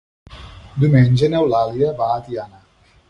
Diumenge 0.83 1.29
n'Eulàlia 1.35 1.93
va 2.01 2.09
a 2.15 2.21
Tiana. 2.31 2.65